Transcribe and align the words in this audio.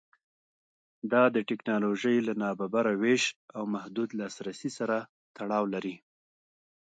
دا 1.11 1.23
د 1.35 1.37
ټکنالوژۍ 1.49 2.17
له 2.27 2.33
نابرابره 2.41 2.93
وېش 3.01 3.23
او 3.57 3.63
محدود 3.73 4.09
لاسرسي 4.19 4.69
سره 4.77 4.97
تړاو 5.37 5.63
لري. 5.73 5.95